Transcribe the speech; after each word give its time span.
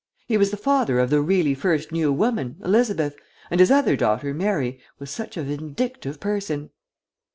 He 0.25 0.35
was 0.35 0.49
the 0.49 0.57
father 0.57 0.97
of 0.97 1.11
the 1.11 1.21
really 1.21 1.53
first 1.53 1.91
new 1.91 2.11
woman, 2.11 2.55
Elizabeth, 2.63 3.15
and 3.51 3.59
his 3.59 3.69
other 3.69 3.95
daughter, 3.95 4.33
Mary, 4.33 4.79
was 4.97 5.11
such 5.11 5.37
a 5.37 5.43
vindictive 5.43 6.19
person." 6.19 6.71